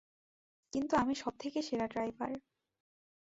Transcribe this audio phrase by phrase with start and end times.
[0.73, 2.31] কিন্তু, আমি সবথেকে সেরা ড্রাইভার।